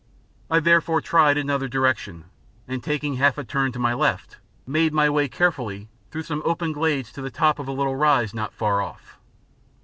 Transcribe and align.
I 0.49 0.59
therefore 0.59 0.99
tried 0.99 1.37
another 1.37 1.67
direction, 1.67 2.25
and, 2.67 2.83
taking 2.83 3.13
a 3.13 3.17
half 3.17 3.35
turn 3.47 3.71
to 3.73 3.77
my 3.77 3.93
left, 3.93 4.37
made 4.65 4.93
my 4.93 5.11
way 5.11 5.27
carefully 5.27 5.89
through 6.09 6.23
some 6.23 6.41
open 6.43 6.71
glades 6.73 7.11
to 7.11 7.21
the 7.21 7.29
top 7.29 7.59
of 7.59 7.67
a 7.67 7.71
little 7.71 7.95
rise 7.95 8.33
not 8.33 8.51
far 8.51 8.81
off. 8.81 9.19